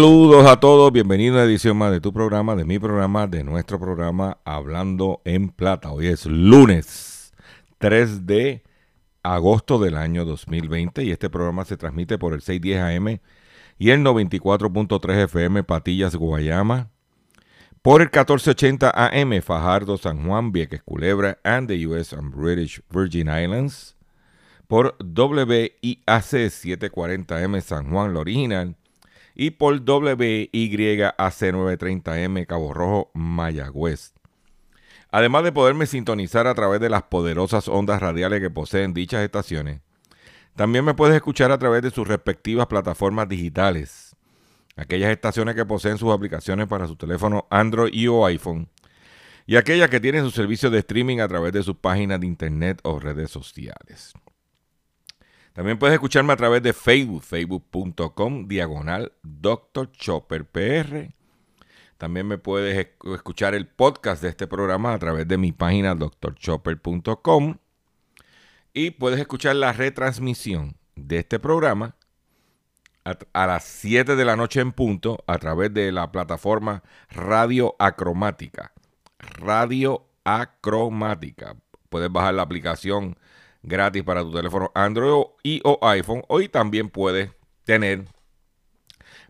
[0.00, 3.44] Saludos a todos, bienvenidos a una edición más de tu programa, de mi programa, de
[3.44, 5.92] nuestro programa Hablando en Plata.
[5.92, 7.34] Hoy es lunes
[7.76, 8.62] 3 de
[9.22, 13.20] agosto del año 2020 y este programa se transmite por el 610 AM
[13.78, 16.88] y el 94.3 FM Patillas Guayama,
[17.82, 23.28] por el 1480 AM Fajardo San Juan Vieques Culebra and the US and British Virgin
[23.28, 23.98] Islands,
[24.66, 28.76] por WIAC 740M San Juan, la original,
[29.40, 34.12] y por WYAC 930M Cabo Rojo, Mayagüez.
[35.10, 39.80] Además de poderme sintonizar a través de las poderosas ondas radiales que poseen dichas estaciones,
[40.56, 44.14] también me puedes escuchar a través de sus respectivas plataformas digitales,
[44.76, 48.68] aquellas estaciones que poseen sus aplicaciones para su teléfono Android y o iPhone,
[49.46, 52.78] y aquellas que tienen su servicio de streaming a través de sus páginas de internet
[52.82, 54.12] o redes sociales.
[55.52, 59.90] También puedes escucharme a través de Facebook, facebook.com, diagonal Dr.
[59.92, 61.12] Chopper PR.
[61.98, 65.94] También me puedes esc- escuchar el podcast de este programa a través de mi página
[65.94, 67.56] drchopper.com.
[68.72, 71.96] Y puedes escuchar la retransmisión de este programa
[73.04, 77.74] a, a las 7 de la noche en punto a través de la plataforma Radio
[77.78, 78.72] Acromática.
[79.18, 81.56] Radio Acromática.
[81.88, 83.18] Puedes bajar la aplicación
[83.62, 86.22] gratis para tu teléfono Android y o iPhone.
[86.28, 87.30] Hoy también puedes
[87.64, 88.04] tener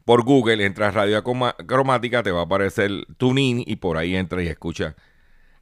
[0.05, 4.49] por Google, entras Radio Acromática, te va a aparecer TuneIn y por ahí entras y
[4.49, 4.95] escuchas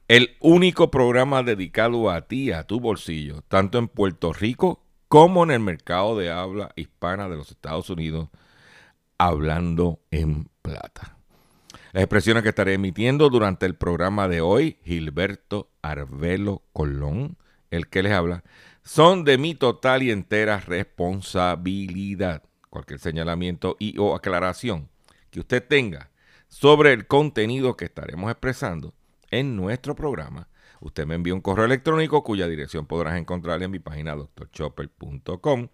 [0.09, 5.51] el único programa dedicado a ti, a tu bolsillo, tanto en Puerto Rico como en
[5.51, 8.29] el mercado de habla hispana de los Estados Unidos,
[9.19, 11.15] hablando en plata.
[11.91, 17.37] Las expresiones que estaré emitiendo durante el programa de hoy, Gilberto Arbelo Colón,
[17.71, 18.43] el que les habla,
[18.83, 22.43] son de mi total y entera responsabilidad.
[22.69, 24.89] Cualquier señalamiento y o aclaración
[25.31, 26.11] que usted tenga
[26.47, 28.93] sobre el contenido que estaremos expresando
[29.31, 30.47] en nuestro programa,
[30.81, 35.67] usted me envía un correo electrónico cuya dirección podrás encontrar en mi página drchopper.com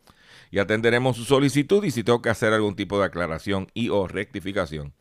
[0.51, 4.07] y atenderemos su solicitud y si tengo que hacer algún tipo de aclaración y o
[4.07, 4.93] rectificación,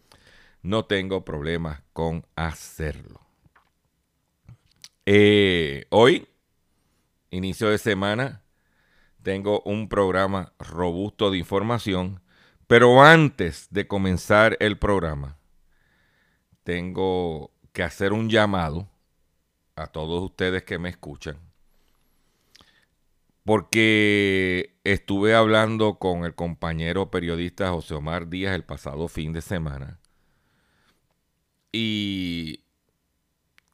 [0.63, 3.21] no tengo problemas con hacerlo.
[5.07, 6.27] Eh, hoy,
[7.35, 8.43] inicio de semana,
[9.23, 12.21] tengo un programa robusto de información,
[12.67, 15.39] pero antes de comenzar el programa,
[16.63, 18.89] tengo que hacer un llamado
[19.77, 21.39] a todos ustedes que me escuchan,
[23.45, 29.99] porque estuve hablando con el compañero periodista José Omar Díaz el pasado fin de semana
[31.77, 32.64] y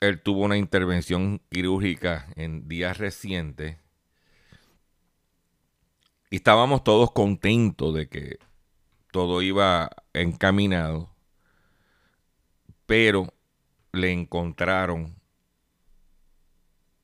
[0.00, 3.77] él tuvo una intervención quirúrgica en días recientes
[6.31, 8.38] y estábamos todos contentos de que
[9.11, 11.11] todo iba encaminado,
[12.87, 13.34] pero
[13.93, 15.16] le encontraron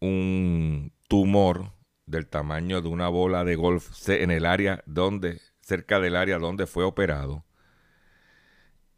[0.01, 1.73] un tumor
[2.07, 6.69] del tamaño de una bola de golf en el área donde, cerca del área donde
[6.69, 7.45] fue operado.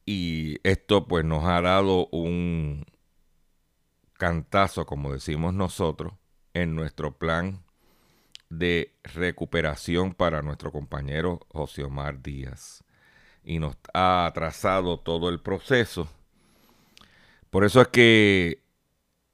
[0.05, 2.85] Y esto pues nos ha dado un
[4.19, 6.12] cantazo, como decimos nosotros,
[6.53, 7.65] en nuestro plan
[8.50, 12.85] de recuperación para nuestro compañero José Omar Díaz.
[13.43, 16.09] Y nos ha atrasado todo el proceso.
[17.49, 18.62] Por eso es que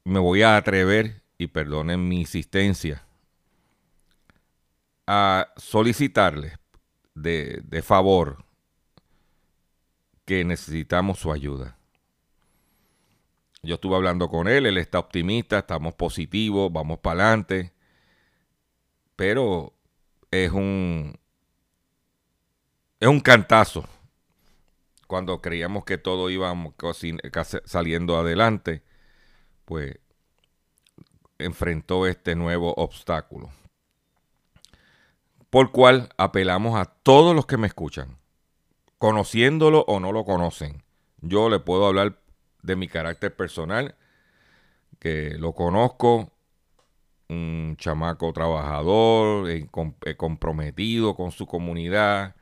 [0.04, 3.04] me voy a atrever, y perdonen mi insistencia,
[5.06, 6.58] a solicitarles
[7.14, 8.44] de, de favor
[10.24, 11.76] que necesitamos su ayuda.
[13.64, 17.72] Yo estuve hablando con él, él está optimista, estamos positivos, vamos para adelante,
[19.16, 19.72] pero
[20.30, 21.18] es un
[23.00, 23.88] es un cantazo
[25.06, 26.52] cuando creíamos que todo iba
[27.64, 28.82] saliendo adelante
[29.64, 29.98] pues
[31.38, 33.50] enfrentó este nuevo obstáculo.
[35.48, 38.18] Por cual apelamos a todos los que me escuchan,
[38.98, 40.82] conociéndolo o no lo conocen.
[41.20, 42.20] Yo le puedo hablar
[42.64, 43.94] de mi carácter personal,
[44.98, 46.32] que lo conozco,
[47.28, 49.68] un chamaco trabajador, eh,
[50.06, 52.34] eh, comprometido con su comunidad,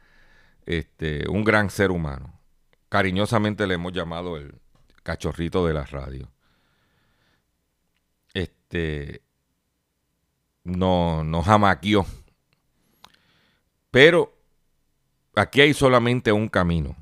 [0.64, 2.40] este, un gran ser humano.
[2.88, 4.54] Cariñosamente le hemos llamado el
[5.02, 6.30] cachorrito de la radio.
[8.34, 9.22] Este
[10.64, 12.06] no, nos jamaqueó.
[13.90, 14.32] Pero
[15.34, 16.96] aquí hay solamente un camino.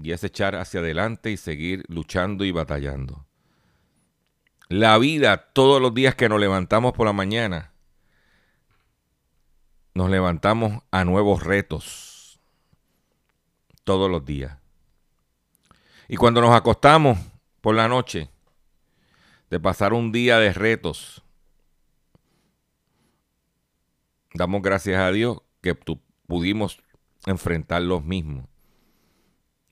[0.00, 3.26] Y es echar hacia adelante y seguir luchando y batallando.
[4.68, 7.72] La vida, todos los días que nos levantamos por la mañana,
[9.94, 12.38] nos levantamos a nuevos retos.
[13.82, 14.58] Todos los días.
[16.06, 17.18] Y cuando nos acostamos
[17.60, 18.30] por la noche,
[19.50, 21.22] de pasar un día de retos,
[24.34, 26.82] damos gracias a Dios que pudimos
[27.26, 28.46] enfrentar los mismos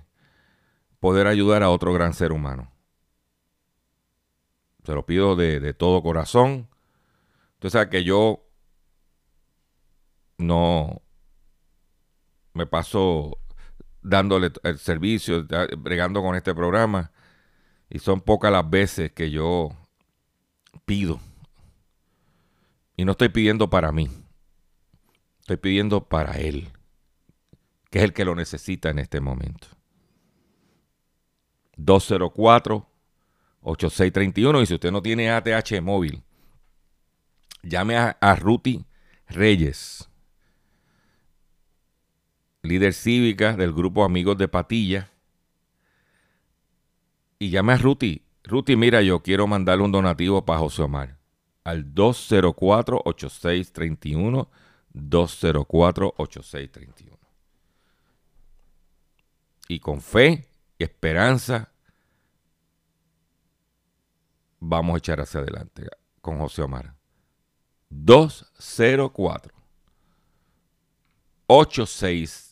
[1.00, 2.72] poder ayudar a otro gran ser humano.
[4.84, 6.68] Se lo pido de, todo corazón.
[7.54, 8.44] Usted sabe que yo
[10.38, 11.02] no
[12.58, 13.38] me paso
[14.02, 15.46] dándole el servicio,
[15.78, 17.10] bregando con este programa.
[17.88, 19.70] Y son pocas las veces que yo
[20.84, 21.20] pido
[22.98, 24.10] y no estoy pidiendo para mí.
[25.38, 26.72] Estoy pidiendo para Él,
[27.90, 29.68] que es el que lo necesita en este momento.
[31.76, 34.62] 204-8631.
[34.62, 36.24] Y si usted no tiene ATH móvil,
[37.62, 38.84] llame a, a Ruti
[39.28, 40.07] Reyes,
[42.68, 45.10] líder cívica del grupo Amigos de Patilla.
[47.38, 48.22] Y llame a Ruti.
[48.44, 51.16] Ruti, mira, yo quiero mandarle un donativo para José Omar
[51.64, 54.48] al 204-8631.
[54.94, 57.18] 204-8631.
[59.68, 60.46] Y con fe
[60.78, 61.70] y esperanza
[64.58, 65.86] vamos a echar hacia adelante
[66.20, 66.94] con José Omar.
[67.90, 69.54] 204
[71.46, 72.47] 8631.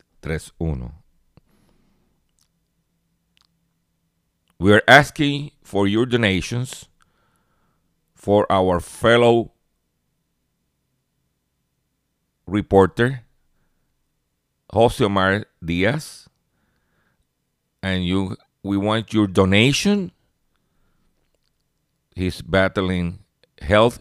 [4.59, 6.87] We are asking for your donations
[8.15, 9.53] for our fellow
[12.47, 13.23] reporter,
[14.73, 16.29] Jose Omar Diaz.
[17.83, 20.11] And you we want your donation.
[22.15, 23.21] He's battling
[23.61, 24.01] health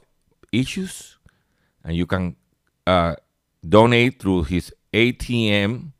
[0.52, 1.18] issues,
[1.84, 2.38] and you can
[2.88, 3.16] uh,
[3.68, 5.92] donate through his ATM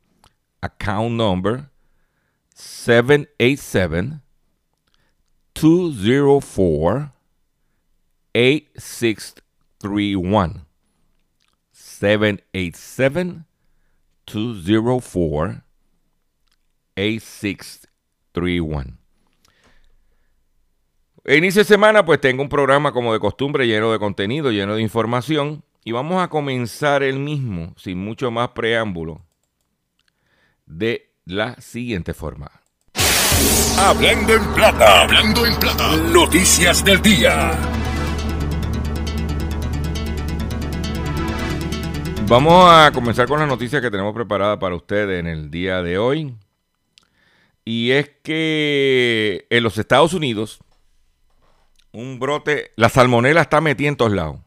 [0.62, 1.70] account number
[2.54, 4.20] 787
[5.54, 7.12] 204
[8.34, 10.66] 8631
[11.72, 13.44] 787
[14.26, 15.62] 204
[16.96, 18.98] 8631
[21.28, 24.82] Inicio de semana, pues tengo un programa como de costumbre lleno de contenido, lleno de
[24.82, 25.64] información.
[25.82, 29.25] Y vamos a comenzar el mismo, sin mucho más preámbulo,
[30.66, 32.50] de la siguiente forma.
[33.78, 37.52] Hablando en plata, hablando en plata, noticias del día.
[42.28, 45.96] Vamos a comenzar con las noticias que tenemos preparadas para ustedes en el día de
[45.96, 46.34] hoy.
[47.64, 50.58] Y es que en los Estados Unidos,
[51.92, 54.40] un brote, la salmonela está metida en todos lados.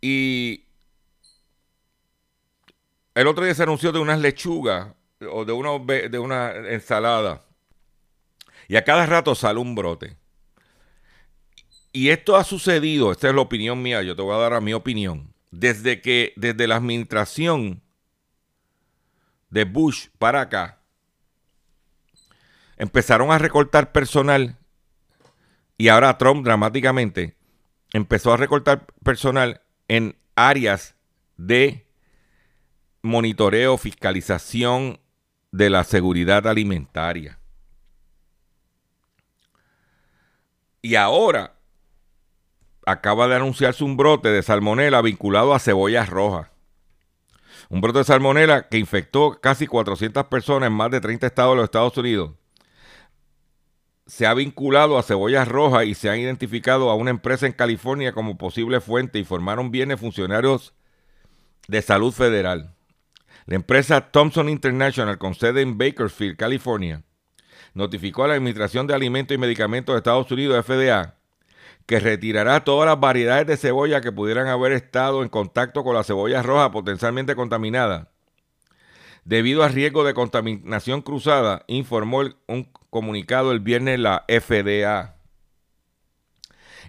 [0.00, 0.63] Y
[3.14, 4.94] el otro día se anunció de unas lechugas
[5.30, 7.42] o de una, de una ensalada.
[8.68, 10.16] Y a cada rato sale un brote.
[11.92, 14.60] Y esto ha sucedido, esta es la opinión mía, yo te voy a dar a
[14.60, 17.82] mi opinión, desde que, desde la administración
[19.50, 20.80] de Bush para acá,
[22.76, 24.58] empezaron a recortar personal
[25.78, 27.36] y ahora Trump dramáticamente
[27.92, 30.96] empezó a recortar personal en áreas
[31.36, 31.83] de
[33.04, 34.98] monitoreo, fiscalización
[35.52, 37.38] de la seguridad alimentaria.
[40.80, 41.54] Y ahora
[42.86, 46.48] acaba de anunciarse un brote de salmonela vinculado a cebollas rojas.
[47.68, 51.56] Un brote de salmonela que infectó casi 400 personas en más de 30 estados de
[51.56, 52.32] los Estados Unidos.
[54.06, 58.12] Se ha vinculado a cebollas rojas y se han identificado a una empresa en California
[58.12, 60.74] como posible fuente, informaron bienes funcionarios
[61.68, 62.74] de salud federal.
[63.46, 67.02] La empresa Thompson International, con sede en Bakersfield, California,
[67.74, 71.16] notificó a la Administración de Alimentos y Medicamentos de Estados Unidos, FDA,
[71.86, 76.04] que retirará todas las variedades de cebolla que pudieran haber estado en contacto con la
[76.04, 78.10] cebolla roja potencialmente contaminada.
[79.24, 85.16] Debido al riesgo de contaminación cruzada, informó un comunicado el viernes la FDA.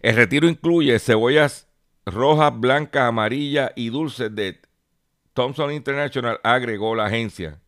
[0.02, 1.68] El retiro incluye cebollas
[2.06, 4.62] rojas, blancas, amarillas y dulces de
[5.36, 7.60] Thompson International, agregó la agencia.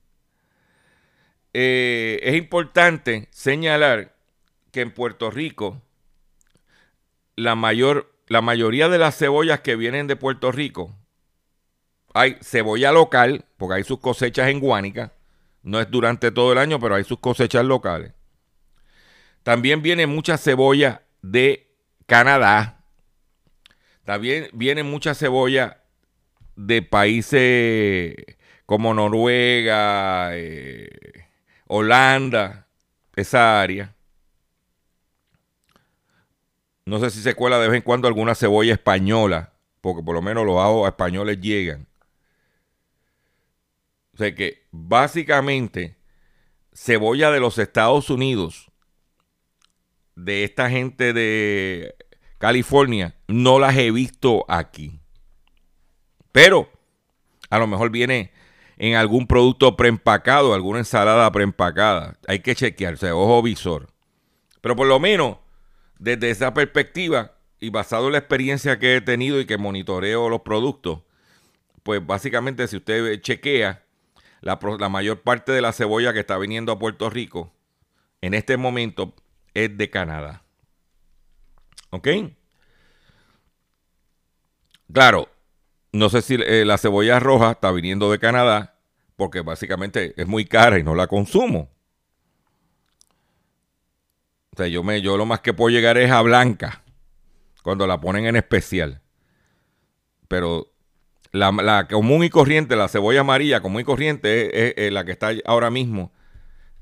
[1.54, 4.16] Eh, es importante señalar
[4.72, 5.82] que en Puerto Rico
[7.36, 10.96] la, mayor, la mayoría de las cebollas que vienen de Puerto Rico,
[12.14, 15.14] hay cebolla local, porque hay sus cosechas en Guánica,
[15.62, 18.14] no es durante todo el año, pero hay sus cosechas locales.
[19.44, 21.70] También viene mucha cebolla de
[22.06, 22.86] Canadá.
[24.06, 25.84] También viene mucha cebolla
[26.58, 28.16] de países
[28.66, 30.90] como Noruega, eh,
[31.68, 32.68] Holanda,
[33.16, 33.96] esa área.
[36.86, 40.22] No sé si se cuela de vez en cuando alguna cebolla española, porque por lo
[40.22, 41.88] menos los ajos españoles llegan.
[44.14, 45.98] O sea que básicamente
[46.74, 48.72] cebolla de los Estados Unidos,
[50.16, 51.96] de esta gente de
[52.40, 55.00] California, no las he visto aquí.
[56.38, 56.70] Pero
[57.50, 58.32] a lo mejor viene
[58.78, 62.20] en algún producto preempacado, alguna ensalada preempacada.
[62.28, 63.88] Hay que chequearse, ojo visor.
[64.62, 65.38] Pero por lo menos
[65.98, 70.42] desde esa perspectiva y basado en la experiencia que he tenido y que monitoreo los
[70.42, 71.00] productos,
[71.82, 73.84] pues básicamente si usted chequea
[74.42, 77.52] la, mayor parte de la cebolla que está viniendo a Puerto Rico
[78.22, 79.16] en este momento
[79.56, 80.44] es de Canadá.
[81.90, 82.10] ¿Ok?
[84.94, 85.32] Claro,
[85.98, 88.78] no sé si eh, la cebolla roja está viniendo de Canadá
[89.18, 91.70] porque básicamente es muy cara y no la consumo.
[94.54, 96.84] O sea, yo, me, yo lo más que puedo llegar es a blanca,
[97.64, 99.02] cuando la ponen en especial.
[100.28, 100.72] Pero
[101.32, 105.70] la, común y corriente, la cebolla amarilla común y corriente, es, la que está ahora
[105.70, 106.12] mismo,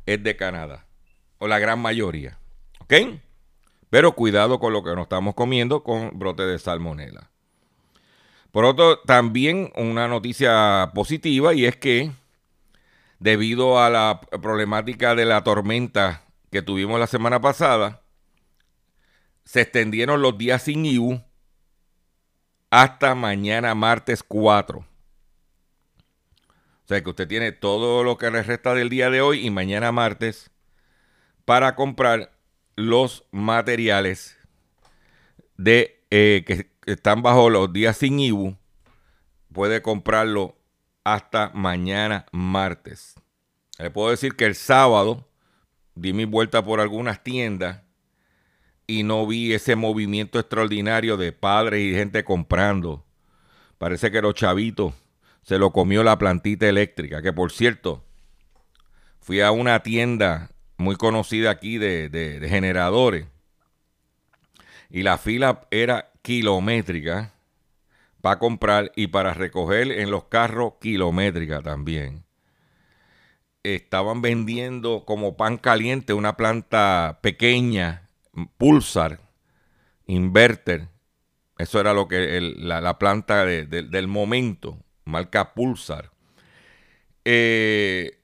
[0.06, 0.86] es de Canadá.
[1.38, 2.38] O la gran mayoría.
[2.80, 2.94] ¿Ok?
[3.90, 7.32] Pero cuidado con lo que nos estamos comiendo con brote de salmonela.
[8.56, 12.14] Por otro, también una noticia positiva y es que
[13.20, 18.02] debido a la problemática de la tormenta que tuvimos la semana pasada,
[19.44, 21.22] se extendieron los días sin IU
[22.70, 24.80] hasta mañana martes 4.
[24.80, 24.86] O
[26.86, 29.92] sea que usted tiene todo lo que le resta del día de hoy y mañana
[29.92, 30.50] martes
[31.44, 32.32] para comprar
[32.78, 34.38] los materiales
[35.58, 38.56] de eh, que están bajo los días sin IBU.
[39.52, 40.58] Puede comprarlo
[41.04, 43.16] hasta mañana martes.
[43.80, 45.28] Le puedo decir que el sábado
[45.96, 47.82] di mi vuelta por algunas tiendas
[48.88, 53.06] y no vi ese movimiento extraordinario de padres y gente comprando.
[53.78, 54.94] Parece que los chavitos
[55.42, 58.04] se lo comió la plantita eléctrica, que por cierto,
[59.20, 63.28] fui a una tienda muy conocida aquí de, de generadores
[64.90, 67.34] y la fila era kilométrica
[68.22, 72.26] para comprar y para recoger en los carros kilométrica también
[73.74, 78.10] estaban vendiendo como pan caliente una planta pequeña,
[78.58, 79.20] Pulsar,
[80.06, 80.90] Inverter.
[81.58, 86.12] Eso era lo que la, planta del momento, marca Pulsar.
[87.24, 88.20] Eh,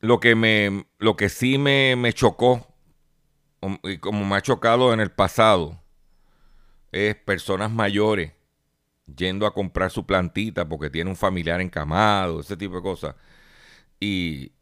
[0.00, 2.67] lo, que me, lo que sí me, me chocó
[3.84, 5.80] y como me ha chocado en el pasado,
[6.92, 8.32] es personas mayores
[9.16, 13.14] yendo a comprar su plantita porque tiene un familiar encamado, ese tipo de cosas.
[14.00, 14.52] Y,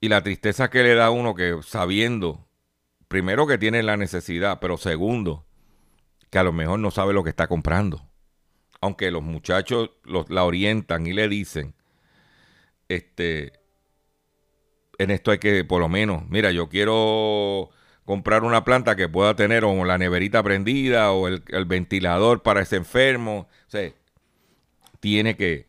[0.00, 2.46] y la tristeza que le da a uno que sabiendo,
[3.08, 5.46] primero que tiene la necesidad, pero segundo,
[6.30, 8.06] que a lo mejor no sabe lo que está comprando.
[8.80, 11.74] Aunque los muchachos la orientan y le dicen,
[12.88, 13.52] este,
[14.98, 17.70] en esto hay que, por lo menos, mira, yo quiero
[18.04, 22.76] comprar una planta que pueda tener o la neverita prendida o el, ventilador para ese
[22.76, 23.48] enfermo.
[23.66, 23.90] O sea,
[25.00, 25.66] tiene que...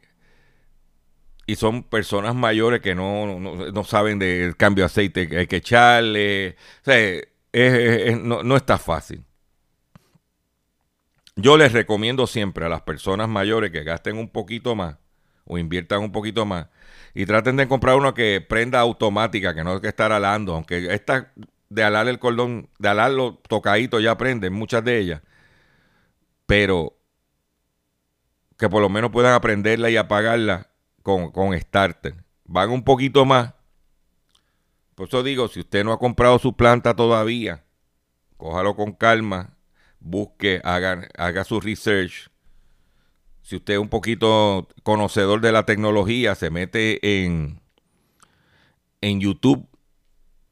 [1.48, 5.58] Y son personas mayores que no, no, saben del cambio de aceite que hay que
[5.58, 6.56] echarle.
[6.82, 7.22] O sea,
[8.18, 9.24] no, no está fácil.
[11.36, 14.98] Yo les recomiendo siempre a las personas mayores que gasten un poquito más
[15.46, 16.68] o inviertan un poquito más
[17.14, 20.94] y traten de comprar uno que prenda automática, que no hay que estar alando, aunque
[20.94, 21.32] esta
[21.70, 25.22] de alar el cordón, de alarlo tocadito ya aprenden, muchas de ellas.
[26.46, 26.98] Pero
[28.58, 30.70] que por lo menos puedan aprenderla y apagarla
[31.04, 32.16] con, con starter.
[32.46, 33.54] Van un poquito más.
[34.96, 37.66] Por eso digo, si usted no ha comprado su planta todavía,
[38.38, 39.58] cójalo con calma,
[40.00, 42.30] busque, haga, haga su research.
[43.42, 47.60] Si usted es un poquito conocedor de la tecnología, se mete en,
[49.02, 49.68] en YouTube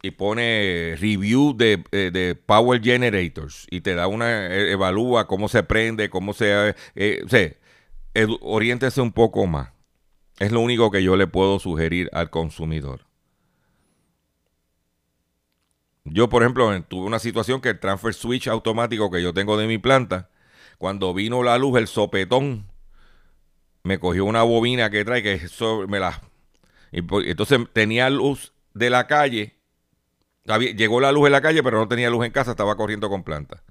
[0.04, 5.48] y pone review de, eh, de, power generators y te da una, eh, evalúa cómo
[5.48, 6.76] se prende, cómo se...
[6.96, 7.26] Eh,
[8.42, 9.72] oriéntese un poco más.
[10.40, 13.06] Es lo único que yo le puedo sugerir al consumidor.
[16.04, 19.68] Yo, por ejemplo, tuve una situación que el transfer switch automático que yo tengo de
[19.68, 20.30] mi planta,
[20.78, 22.68] cuando vino la luz, el sopetón,
[23.84, 26.22] me cogió una bobina que trae, que eso me la...
[26.92, 29.63] entonces tenía luz de la calle
[30.46, 33.24] llegó la luz en la calle, pero no tenía luz en casa, estaba corriendo con
[33.24, 33.64] planta.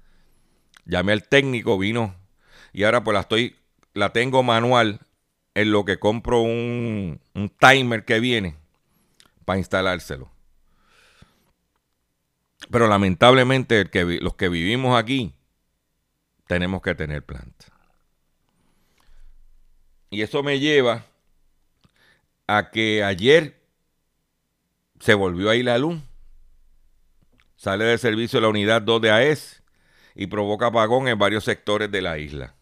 [0.85, 2.15] Llamé al técnico, vino
[2.73, 3.55] y ahora pues la estoy,
[3.93, 4.99] la tengo manual
[5.53, 7.21] en lo que compro un,
[7.59, 8.55] timer que viene
[9.45, 10.31] para instalárselo.
[12.71, 13.89] Pero lamentablemente
[14.21, 15.33] los que vivimos aquí
[16.47, 17.65] tenemos que tener planta.
[20.09, 21.05] Y eso me lleva
[22.47, 23.61] a que ayer
[24.99, 25.99] se volvió ahí la luz
[27.63, 29.63] sale de servicio la unidad 2 de AES
[30.15, 32.55] y provoca apagón en varios sectores de la isla.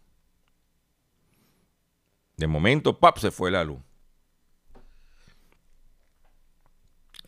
[2.38, 3.18] De momento, ¡pap!
[3.18, 3.80] se fue la luz.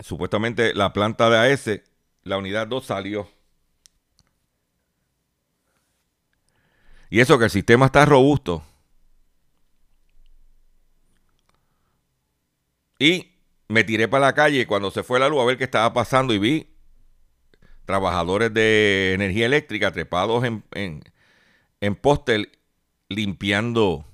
[0.02, 1.82] Supuestamente la planta de AES,
[2.22, 3.28] la unidad 2 salió.
[7.10, 8.64] Y eso que el sistema está robusto.
[13.00, 13.32] Y
[13.68, 16.36] me tiré para la calle cuando se fue la luz a ver qué estaba pasando
[16.36, 16.73] y vi
[17.86, 21.04] trabajadores de energía eléctrica trepados en, en,
[21.82, 22.52] en póster
[23.10, 24.06] limpiando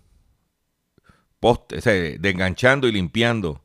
[1.39, 3.63] postes, o desganchando y limpiando.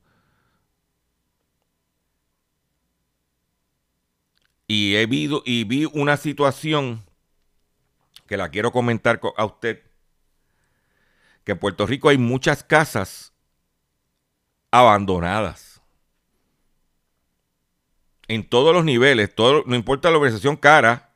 [4.66, 7.04] Y he visto, y vi una situación
[8.26, 9.82] que la quiero comentar a usted,
[11.44, 13.32] que en Puerto Rico hay muchas casas
[14.70, 15.73] abandonadas
[18.28, 21.10] en todos los niveles, no importa la organización cara,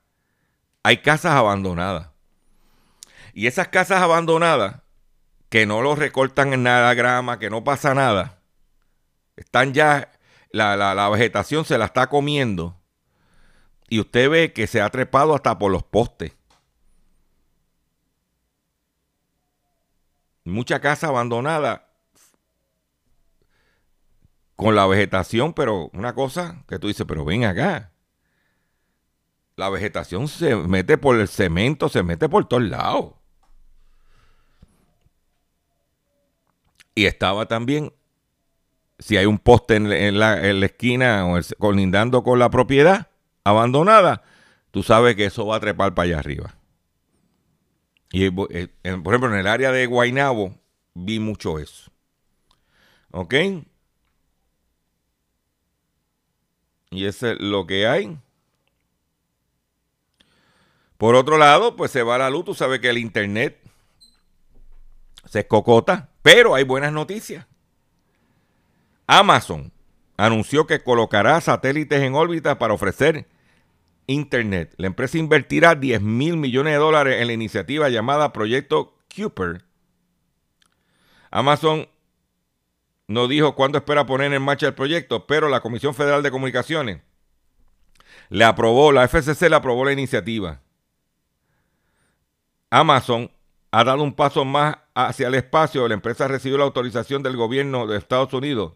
[0.82, 2.10] hay casas abandonadas.
[3.32, 4.82] Y esas casas abandonadas,
[5.48, 8.40] que no los recortan en nada grama, que no pasa nada,
[9.36, 10.12] están ya,
[10.50, 12.76] la, la vegetación se la está comiendo.
[13.88, 16.32] Y usted ve que se ha trepado hasta por los postes.
[20.44, 21.87] Mucha casa abandonada
[24.58, 27.92] con la vegetación, pero una cosa que tú dices, pero ven acá.
[29.54, 33.12] La vegetación se mete por el cemento, se mete por todos lados.
[36.96, 37.92] Y estaba también,
[38.98, 43.10] si hay un poste en, la, esquina o colindando con la propiedad
[43.44, 44.24] abandonada,
[44.72, 46.56] tú sabes que eso va a trepar para allá arriba.
[48.10, 48.50] Y eh, por
[49.14, 50.58] ejemplo, en el área de Guainabo
[50.94, 51.92] vi mucho eso.
[53.12, 53.34] ¿Ok?
[56.90, 58.18] Y eso es lo que hay.
[60.96, 62.44] Por otro lado, pues se va la luz.
[62.44, 63.60] Tú sabes que el Internet
[65.26, 66.10] se escocota.
[66.22, 67.46] Pero hay buenas noticias.
[69.06, 69.72] Amazon
[70.16, 73.28] anunció que colocará satélites en órbita para ofrecer
[74.06, 74.74] Internet.
[74.76, 79.64] La empresa invertirá 10 mil millones de dólares en la iniciativa llamada Proyecto Cooper.
[81.30, 81.88] Amazon
[83.08, 87.00] no dijo cuándo espera poner en marcha el proyecto, pero la Comisión Federal de Comunicaciones
[88.28, 90.60] le aprobó, la FCC le aprobó la iniciativa.
[92.70, 93.30] Amazon
[93.70, 95.88] ha dado un paso más hacia el espacio.
[95.88, 98.74] La empresa recibió la autorización del gobierno de Estados Unidos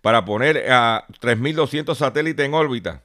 [0.00, 3.02] para poner a 3.200 satélites en órbita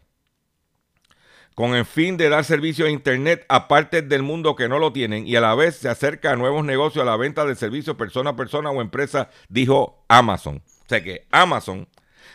[1.56, 4.94] con el fin de dar servicio a Internet a partes del mundo que no lo
[4.94, 7.96] tienen y a la vez se acerca a nuevos negocios a la venta de servicios
[7.98, 10.64] persona a persona o empresa, dijo Amazon.
[10.86, 11.88] O sea que Amazon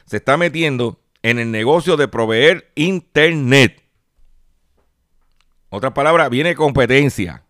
[0.04, 3.82] se está metiendo en el negocio de proveer Internet.
[5.68, 7.42] Otra palabra, viene competencia.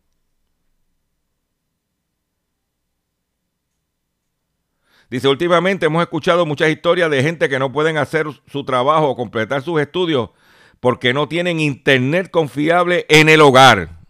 [5.09, 9.17] Dice, últimamente hemos escuchado muchas historias de gente que no pueden hacer su trabajo o
[9.17, 10.31] completar sus estudios
[10.81, 14.01] porque no tienen internet confiable en el hogar.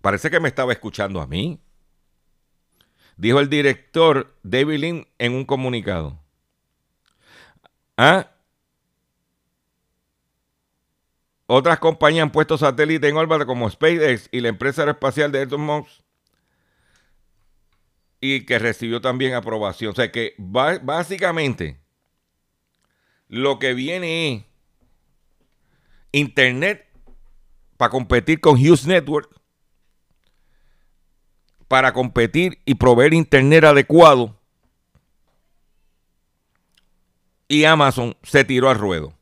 [0.00, 1.60] Parece que me estaba escuchando a mí.
[3.16, 6.20] Dijo el director David Lynn en un comunicado.
[7.96, 8.30] ¿Ah?
[11.46, 15.60] Otras compañías han puesto satélites en órbita como SpaceX y la empresa aeroespacial de Elon
[15.60, 16.02] Musk
[18.20, 19.92] y que recibió también aprobación.
[19.92, 21.80] O sea que básicamente
[23.28, 24.44] lo que viene es
[26.12, 26.86] Internet
[27.76, 29.30] para competir con Hughes Network,
[31.68, 34.38] para competir y proveer Internet adecuado.
[37.48, 39.12] Y Amazon se tiró al ruedo.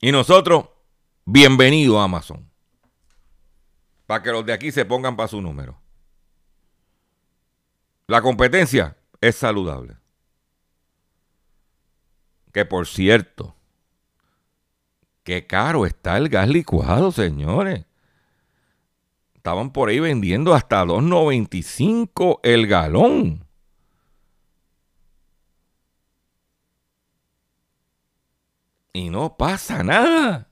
[0.00, 0.68] Y nosotros,
[1.24, 2.50] bienvenido a Amazon.
[4.06, 5.80] Para que los de aquí se pongan para su número.
[8.08, 10.01] La competencia es saludable.
[12.52, 13.56] Que por cierto,
[15.24, 17.86] qué caro está el gas licuado, señores.
[19.34, 23.44] Estaban por ahí vendiendo hasta 2.95 el galón.
[28.92, 30.48] Y no pasa nada.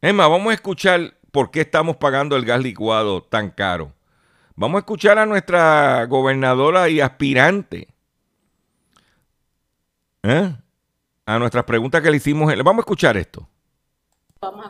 [0.00, 3.92] Más, vamos a escuchar por qué estamos pagando el gas licuado tan caro.
[4.54, 7.88] Vamos a escuchar a nuestra gobernadora y aspirante,
[10.22, 10.52] ¿Eh?
[11.26, 12.52] A nuestras preguntas que le hicimos.
[12.56, 13.48] Vamos a escuchar esto.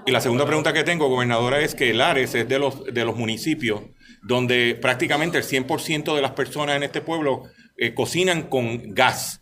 [0.04, 3.16] Y la segunda pregunta que tengo, gobernadora, es que Lares es de los, de los
[3.16, 3.80] municipios
[4.22, 7.42] donde prácticamente el 100% de las personas en este pueblo
[7.76, 9.41] eh, cocinan con gas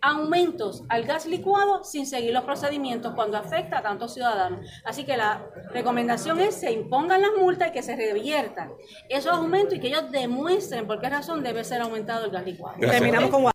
[0.00, 4.66] aumentos al gas licuado sin seguir los procedimientos cuando afecta a tantos ciudadanos.
[4.84, 8.72] Así que la recomendación es que se impongan las multas y que se reviertan
[9.08, 12.78] esos aumentos y que ellos demuestren por qué razón debe ser aumentado el gas licuado.
[12.78, 13.50] Terminamos con...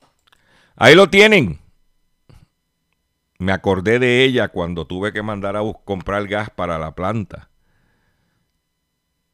[0.75, 1.59] Ahí lo tienen.
[3.39, 7.49] Me acordé de ella cuando tuve que mandar a comprar gas para la planta.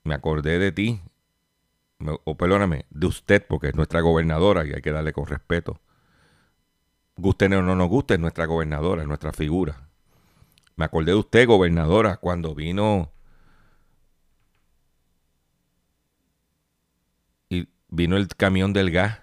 [0.03, 1.01] Me acordé de ti.
[2.23, 5.81] O perdóname, de usted, porque es nuestra gobernadora y hay que darle con respeto
[7.19, 9.89] guste o no nos guste, es nuestra gobernadora, es nuestra figura.
[10.75, 13.11] Me acordé de usted, gobernadora, cuando vino
[17.49, 19.19] y vino el camión del gas.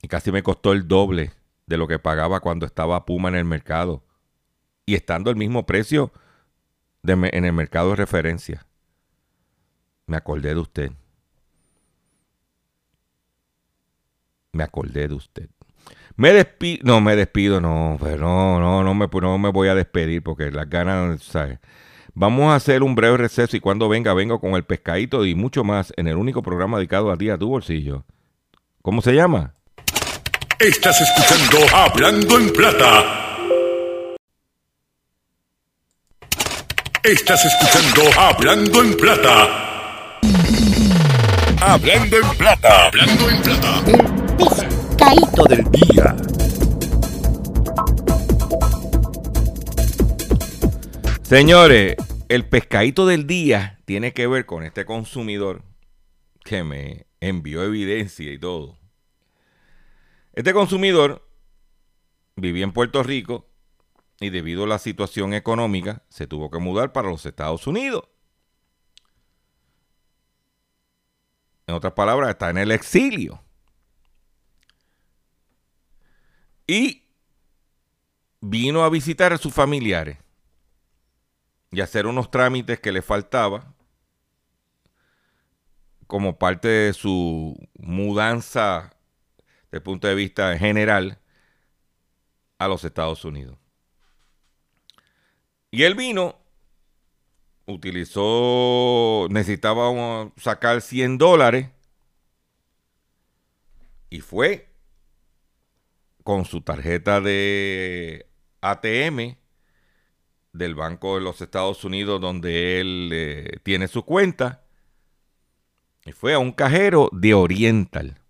[0.00, 1.32] Y casi me costó el doble
[1.66, 4.04] de lo que pagaba cuando estaba Puma en el mercado.
[4.86, 6.12] Y estando el mismo precio
[7.02, 8.66] en el mercado de referencia.
[10.06, 10.92] Me acordé de usted.
[14.52, 15.48] Me acordé de usted.
[16.16, 19.74] Me despido, no, me despido, no, pero no, no, no me, no me voy a
[19.74, 21.58] despedir porque las ganas, ¿sabes?
[22.14, 25.62] Vamos a hacer un breve receso y cuando venga, vengo con el pescadito y mucho
[25.62, 28.04] más en el único programa dedicado a ti, a tu bolsillo.
[28.82, 29.54] ¿Cómo se llama?
[30.58, 33.36] Estás escuchando Hablando en Plata.
[37.04, 39.68] Estás escuchando Hablando en Plata.
[41.60, 42.86] Hablando en plata.
[42.86, 44.17] Hablando en plata.
[44.38, 46.16] Pescadito del día.
[51.24, 51.96] Señores,
[52.28, 55.64] el pescadito del día tiene que ver con este consumidor
[56.44, 58.78] que me envió evidencia y todo.
[60.34, 61.28] Este consumidor
[62.36, 63.50] vivía en Puerto Rico
[64.20, 68.04] y debido a la situación económica se tuvo que mudar para los Estados Unidos.
[71.66, 73.42] En otras palabras, está en el exilio.
[76.68, 77.02] Y
[78.40, 80.18] vino a visitar a sus familiares
[81.72, 83.74] y hacer unos trámites que le faltaba
[86.06, 88.94] como parte de su mudanza
[89.64, 91.18] desde el punto de vista general
[92.58, 93.58] a los Estados Unidos.
[95.70, 96.36] Y él vino,
[97.66, 101.70] utilizó, necesitaba sacar 100 dólares
[104.10, 104.67] y fue
[106.28, 108.26] con su tarjeta de
[108.60, 109.38] ATM
[110.52, 114.62] del Banco de los Estados Unidos donde él eh, tiene su cuenta
[116.04, 118.20] y fue a un cajero de Oriental.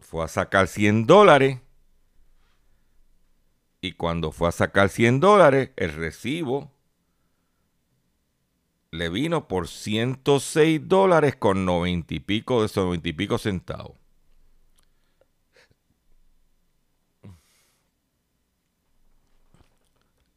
[0.00, 1.58] Fue a sacar 100 dólares
[3.82, 6.72] y cuando fue a sacar 100 dólares, el recibo
[8.92, 14.01] le vino por 106 dólares con 90 y pico de esos 90 y pico centavos.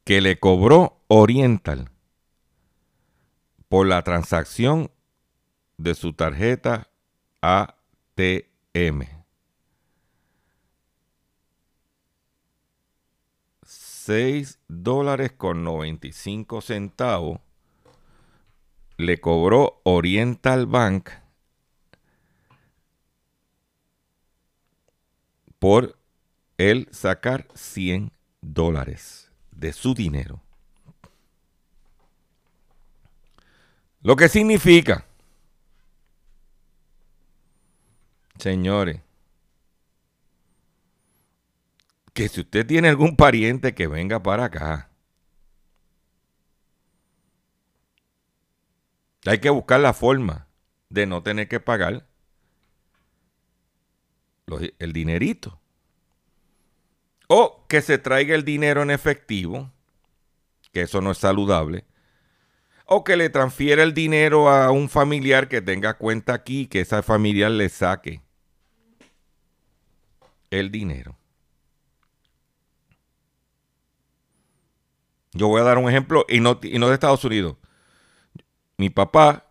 [0.06, 1.90] Que le cobró Oriental
[3.68, 4.92] por la transacción
[5.78, 6.92] de su tarjeta
[7.42, 9.04] ATM.
[13.64, 17.40] 6 dólares con 95 centavos
[18.98, 21.10] le cobró Oriental Bank
[25.58, 25.98] por
[26.60, 29.25] él sacar 100 dólares
[29.56, 30.42] de su dinero.
[34.02, 35.06] Lo que significa,
[38.38, 39.02] señores,
[42.14, 44.90] que si usted tiene algún pariente que venga para acá,
[49.26, 50.48] hay que buscar la forma
[50.90, 52.08] de no tener que pagar
[54.78, 55.60] el dinerito.
[57.28, 59.72] O que se traiga el dinero en efectivo,
[60.72, 61.86] que eso no es saludable.
[62.86, 67.02] O que le transfiera el dinero a un familiar que tenga cuenta aquí, que esa
[67.02, 68.22] familiar le saque
[70.52, 71.18] el dinero.
[75.34, 77.58] Yo voy a dar un ejemplo y no, y no de Estados Unidos.
[78.78, 79.50] Mi papá,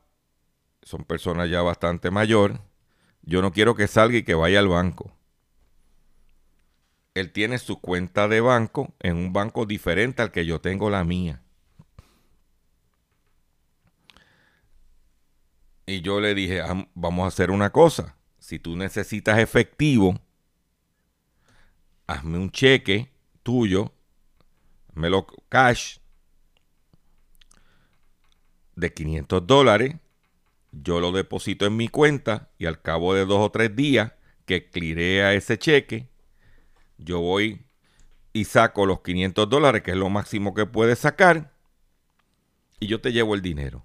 [0.82, 2.60] son personas ya bastante mayor,
[3.22, 5.12] yo no quiero que salga y que vaya al banco
[7.14, 11.04] él tiene su cuenta de banco en un banco diferente al que yo tengo la
[11.04, 11.42] mía.
[15.86, 16.62] Y yo le dije,
[16.94, 18.16] vamos a hacer una cosa.
[18.38, 20.20] Si tú necesitas efectivo,
[22.06, 23.92] hazme un cheque tuyo,
[24.94, 25.98] me lo cash
[28.74, 29.96] de 500 dólares,
[30.72, 34.12] yo lo deposito en mi cuenta y al cabo de dos o tres días
[34.46, 36.08] que clirea ese cheque,
[36.98, 37.66] yo voy
[38.32, 41.52] y saco los 500 dólares, que es lo máximo que puedes sacar,
[42.80, 43.84] y yo te llevo el dinero.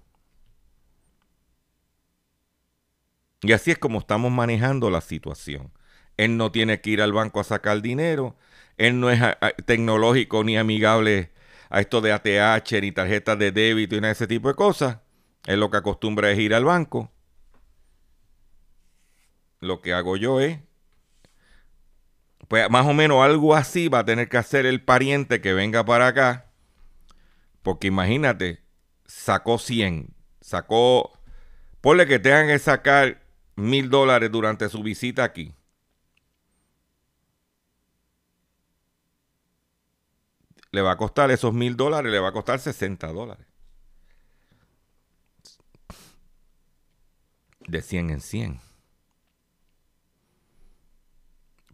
[3.42, 5.72] Y así es como estamos manejando la situación.
[6.16, 8.36] Él no tiene que ir al banco a sacar dinero.
[8.76, 9.20] Él no es
[9.64, 11.32] tecnológico ni amigable
[11.70, 14.98] a esto de ATH, ni tarjetas de débito de ese tipo de cosas.
[15.46, 17.10] Él lo que acostumbra es ir al banco.
[19.60, 20.58] Lo que hago yo es
[22.50, 25.84] pues más o menos algo así va a tener que hacer el pariente que venga
[25.84, 26.50] para acá.
[27.62, 28.60] Porque imagínate,
[29.06, 31.12] sacó 100, sacó,
[31.80, 33.22] ponle que tengan que sacar
[33.54, 35.54] mil dólares durante su visita aquí.
[40.72, 43.46] Le va a costar esos mil dólares, le va a costar 60 dólares.
[47.68, 48.60] De 100 en 100.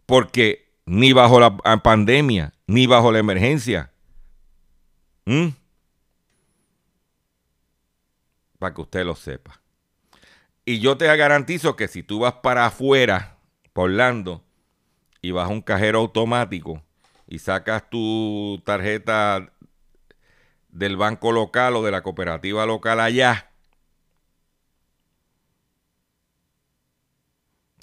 [0.05, 3.91] Porque ni bajo la pandemia, ni bajo la emergencia.
[5.25, 5.49] ¿Mm?
[8.57, 9.61] Para que usted lo sepa.
[10.63, 13.37] Y yo te garantizo que si tú vas para afuera,
[13.73, 14.43] por Orlando,
[15.21, 16.81] y vas a un cajero automático
[17.27, 19.51] y sacas tu tarjeta
[20.69, 23.51] del banco local o de la cooperativa local allá,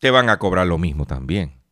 [0.01, 1.64] te van a cobrar lo mismo también.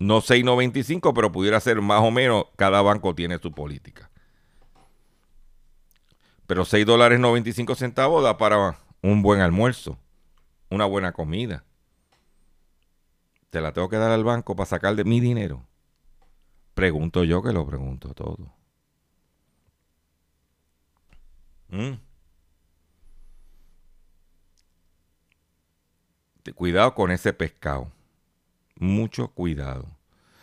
[0.00, 4.10] No 6.95, pero pudiera ser más o menos, cada banco tiene su política.
[6.46, 9.98] Pero 6 dólares 95 centavos da para un buen almuerzo,
[10.70, 11.64] una buena comida.
[13.50, 15.66] ¿Te la tengo que dar al banco para sacar de mi dinero?
[16.72, 18.54] Pregunto yo que lo pregunto todo.
[21.68, 21.92] ¿Mm?
[26.54, 27.92] Cuidado con ese pescado.
[28.80, 29.96] Mucho cuidado.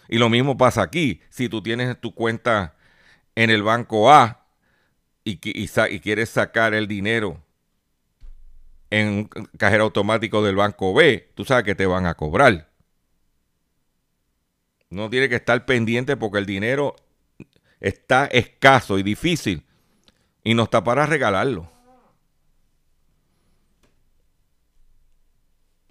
[0.08, 1.22] Y lo mismo pasa aquí.
[1.30, 2.76] Si tú tienes tu cuenta
[3.36, 4.46] en el banco A
[5.24, 7.44] y, quieres sacar el dinero
[8.90, 9.26] en un
[9.58, 12.70] cajero automático del banco B, tú sabes que te van a cobrar.
[14.90, 16.96] No tiene que estar pendiente porque el dinero
[17.80, 19.66] está escaso y difícil
[20.44, 21.77] y no está para regalarlo.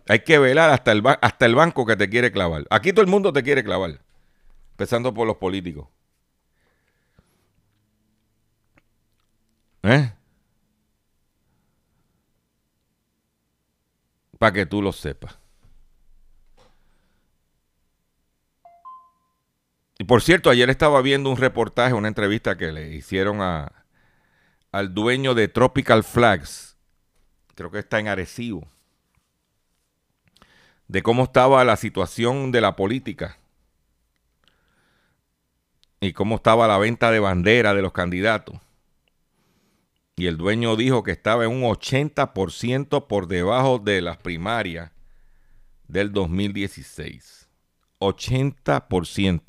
[0.09, 2.65] Hay que velar hasta el, hasta el banco que te quiere clavar.
[2.71, 4.01] Aquí todo el mundo te quiere clavar.
[4.73, 5.89] Empezando por los políticos.
[9.83, 10.13] ¿Eh?
[14.39, 15.39] Para que tú lo sepas.
[19.99, 23.87] Y por cierto, ayer estaba viendo un reportaje, una entrevista que le hicieron a,
[24.71, 26.77] al dueño de Tropical Flags.
[27.55, 28.69] Creo que está en Arecibo
[30.89, 33.39] de cómo estaba la situación de la política
[36.01, 38.57] y cómo estaba la venta de bandera de los candidatos.
[40.17, 44.91] Y el dueño dijo que estaba en un 80% por debajo de las primarias
[45.89, 47.49] del 2016.
[47.99, 49.43] 80%.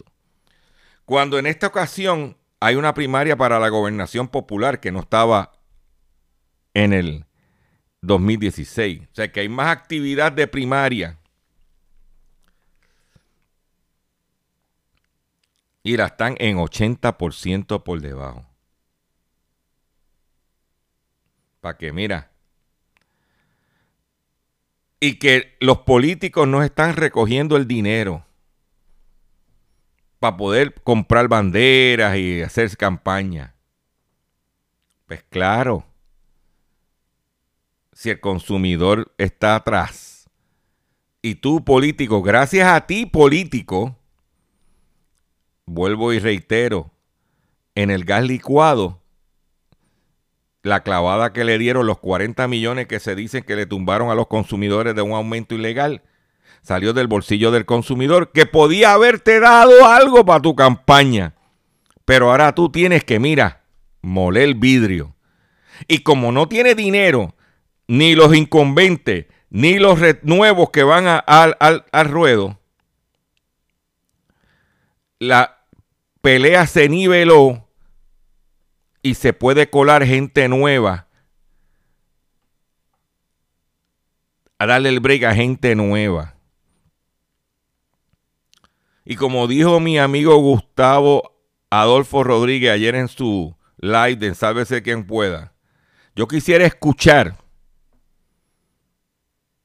[1.06, 5.54] Cuando en esta ocasión hay una primaria para la gobernación popular que no estaba
[6.74, 7.26] en el
[8.02, 9.02] 2016.
[9.04, 11.18] O sea que hay más actividad de primaria
[15.88, 18.46] Mira, están en 80% por debajo.
[21.62, 22.30] Para que, mira.
[25.00, 28.26] Y que los políticos no están recogiendo el dinero
[30.20, 33.56] para poder comprar banderas y hacer campaña.
[35.06, 35.86] Pues claro,
[37.94, 40.30] si el consumidor está atrás
[41.22, 43.98] y tú político, gracias a ti político,
[45.68, 46.92] vuelvo y reitero,
[47.76, 49.04] en el gas licuado,
[50.64, 54.16] la clavada que le dieron los 40 millones que se dicen que le tumbaron a
[54.16, 56.02] los consumidores de un aumento ilegal,
[56.64, 61.36] salió del bolsillo del consumidor que podía haberte dado algo para tu campaña.
[62.06, 63.64] Pero ahora tú tienes que, mira,
[64.02, 65.16] moler vidrio.
[65.88, 67.36] Y como no tiene dinero,
[67.88, 72.60] ni los incumbentes, ni los nuevos que van al ruedo,
[75.20, 75.57] la,
[76.28, 77.70] pelea se niveló
[79.02, 81.08] y se puede colar gente nueva
[84.60, 86.36] a darle el break a gente nueva.
[89.06, 91.34] Y como dijo mi amigo Gustavo
[91.70, 95.54] Adolfo Rodríguez ayer en su live de Sálvese quien pueda,
[96.14, 97.38] yo quisiera escuchar,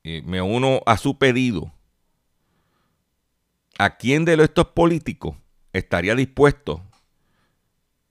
[0.04, 1.72] y me uno a su pedido,
[3.80, 5.41] a quién de estos políticos
[5.72, 6.82] estaría dispuesto,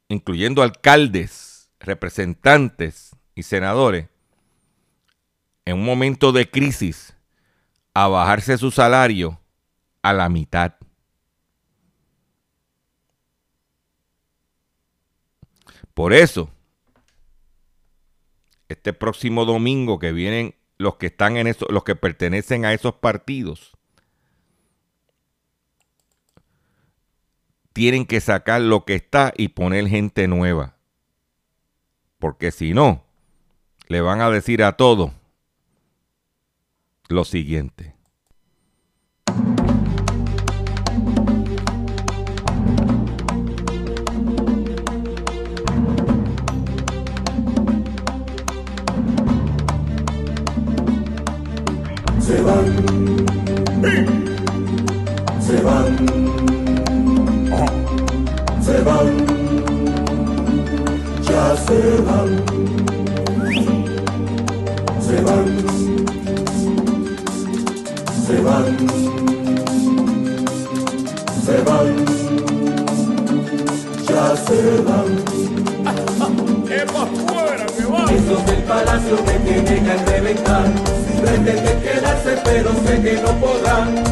[0.08, 4.08] incluyendo alcaldes, representantes y senadores,
[5.66, 7.16] en un momento de crisis,
[7.94, 9.40] a bajarse su salario
[10.02, 10.76] a la mitad.
[15.94, 16.50] Por eso,
[18.70, 22.96] este próximo domingo que vienen los que están en eso, los que pertenecen a esos
[22.96, 23.78] partidos,
[27.74, 30.76] tienen que sacar lo que está y poner gente nueva.
[32.20, 33.04] Porque si no,
[33.88, 35.12] le van a decir a todos
[37.10, 37.96] lo siguiente.
[61.72, 62.30] Se van,
[65.00, 65.46] se van,
[68.26, 68.66] se van,
[71.46, 71.88] se van,
[74.06, 75.10] ya se van.
[76.70, 78.02] ¡Es fuera que va!
[78.12, 80.66] Esos del palacio que tienen que reventar,
[81.22, 84.04] pretenden quedarse, pero sé que no podrán.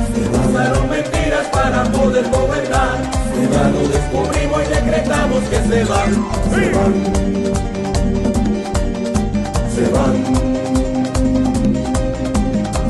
[0.49, 3.28] Usaron mentiras para poder gobernar.
[3.47, 6.11] Ya lo descubrimos y decretamos que se van.
[6.51, 6.93] Se van.
[9.73, 10.15] Se van.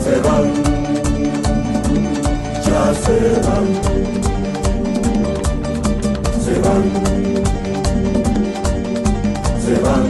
[0.03, 0.45] Se van.
[2.65, 3.67] Ya se van.
[6.43, 6.83] Se van.
[9.63, 10.05] Se van.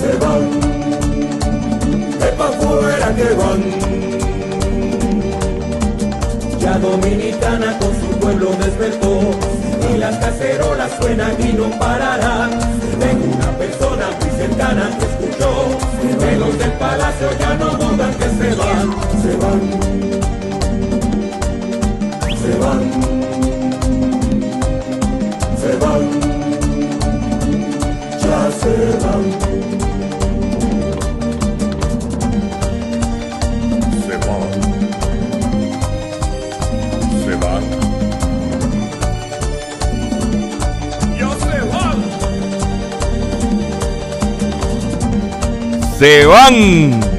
[0.00, 0.42] Se van.
[2.36, 4.15] Pa' fuera que van.
[6.78, 9.20] Dominicana con su pueblo despertó
[9.92, 12.50] y las cacerolas suenan y no pararán.
[12.98, 15.50] Tengo una persona muy cercana que escuchó
[16.18, 19.60] que los del palacio ya no dudan que se van, se van,
[22.42, 22.80] se van,
[25.60, 26.02] se van,
[28.20, 29.45] ya se van.
[45.98, 47.15] Se van.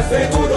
[0.00, 0.47] Y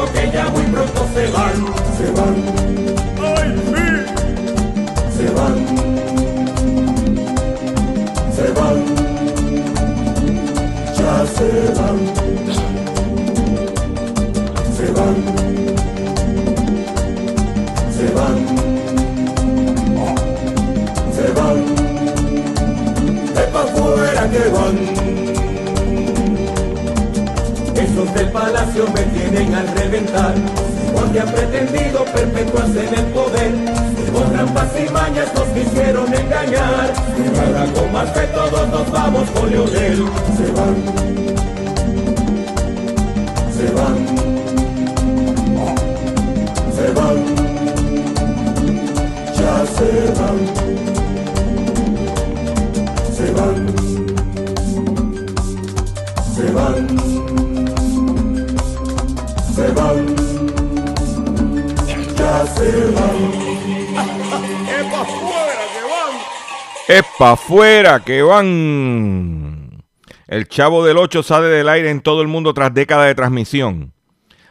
[67.22, 69.84] Es pa' afuera que van.
[70.28, 73.94] El Chavo del 8 sale del aire en todo el mundo tras décadas de transmisión.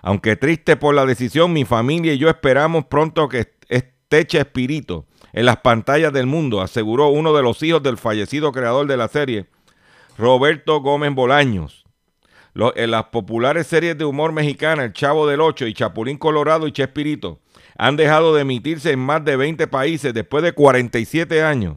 [0.03, 5.47] Aunque triste por la decisión, mi familia y yo esperamos pronto que esté Chespirito en
[5.47, 9.47] las pantallas del mundo, aseguró uno de los hijos del fallecido creador de la serie,
[10.17, 11.85] Roberto Gómez Bolaños.
[12.55, 16.73] En las populares series de humor mexicana, El Chavo del 8 y Chapulín Colorado y
[16.73, 17.41] Chespirito,
[17.77, 21.77] han dejado de emitirse en más de 20 países después de 47 años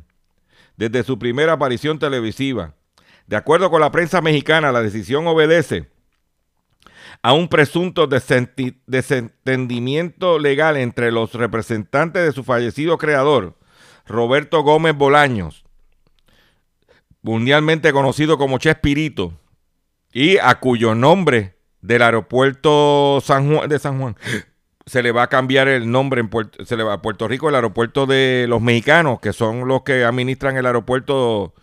[0.77, 2.73] desde su primera aparición televisiva.
[3.27, 5.91] De acuerdo con la prensa mexicana, la decisión obedece
[7.21, 13.55] a un presunto desentendimiento legal entre los representantes de su fallecido creador,
[14.05, 15.63] Roberto Gómez Bolaños,
[17.21, 19.39] mundialmente conocido como Chespirito,
[20.11, 23.21] y a cuyo nombre del aeropuerto
[23.67, 24.17] de San Juan
[24.85, 27.49] se le va a cambiar el nombre en Puerto, se le va a Puerto Rico
[27.49, 31.53] el aeropuerto de los mexicanos, que son los que administran el aeropuerto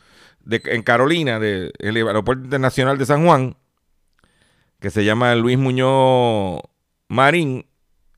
[0.44, 3.56] de, en Carolina, de, el aeropuerto internacional de San Juan,
[4.80, 6.60] que se llama Luis Muñoz
[7.08, 7.66] Marín.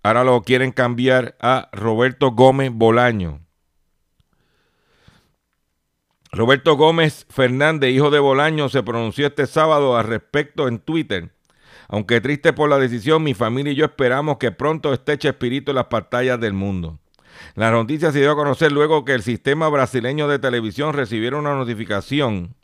[0.04, 3.40] Ahora lo quieren cambiar a Roberto Gómez Bolaño.
[6.32, 11.30] Roberto Gómez Fernández, hijo de Bolaño, se pronunció este sábado al respecto en Twitter.
[11.92, 15.74] Aunque triste por la decisión, mi familia y yo esperamos que pronto esté Chespirito en
[15.74, 16.98] las pantallas del mundo.
[17.54, 21.54] La noticia se dio a conocer luego que el sistema brasileño de televisión recibiera una
[21.54, 22.54] notificación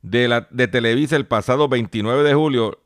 [0.00, 2.80] de, la, de Televisa el pasado 29 de julio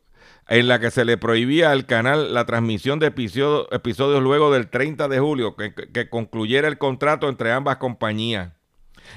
[0.48, 4.68] en la que se le prohibía al canal la transmisión de episodio, episodios luego del
[4.68, 8.50] 30 de julio que, concluyera el contrato entre ambas compañías.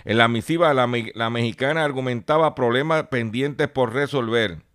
[0.06, 4.66] En la misiva, la mexicana argumentaba problemas pendientes por resolver.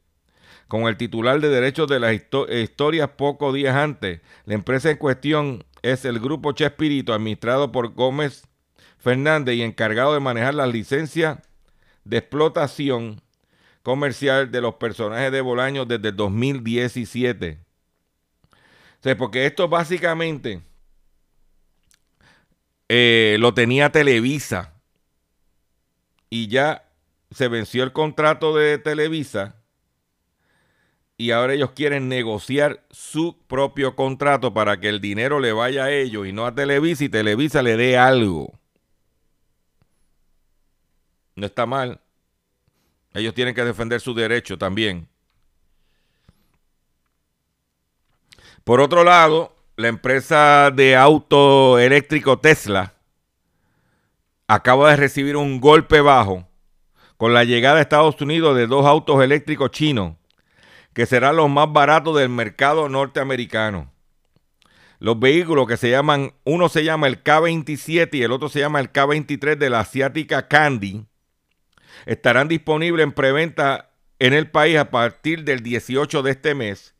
[0.72, 4.96] Con el titular de derechos de las histo historias pocos días antes, la empresa en
[4.96, 8.48] cuestión es el Grupo Chespirito, administrado por Gómez
[8.96, 11.40] Fernández y encargado de manejar las licencias
[12.04, 13.20] de explotación
[13.82, 17.58] comercial de los personajes de Bolaños desde el 2017.
[19.04, 20.62] O porque esto básicamente
[22.88, 24.72] eh, lo tenía Televisa
[26.30, 26.88] y ya
[27.30, 29.61] se venció el contrato de Televisa
[31.16, 35.90] y ahora ellos quieren negociar su propio contrato para que el dinero le vaya a
[35.90, 38.58] ellos y no a Televisa y Televisa le dé algo.
[41.36, 42.00] No está mal.
[43.14, 45.08] Ellos tienen que defender su derecho también.
[48.64, 52.94] Por otro lado, la empresa de auto eléctrico Tesla
[54.46, 56.46] acaba de recibir un golpe bajo
[57.16, 60.14] con la llegada a Estados Unidos de dos autos eléctricos chinos
[60.94, 63.90] que serán los más baratos del mercado norteamericano.
[64.98, 68.80] Los vehículos que se llaman, uno se llama el K27 y el otro se llama
[68.80, 71.06] el K23 de la asiática Candy,
[72.06, 76.94] estarán disponibles en preventa en el país a partir del 18 de este mes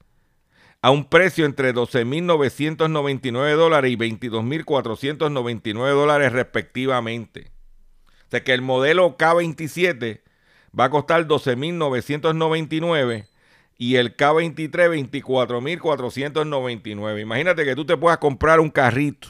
[0.82, 7.53] a un precio entre 12.999 dólares y 22.499 dólares respectivamente.
[8.26, 10.22] O sea que el modelo K27
[10.78, 13.26] va a costar 12.999
[13.83, 17.20] y el K23 24.499.
[17.20, 19.26] Imagínate que tú te puedas comprar un carrito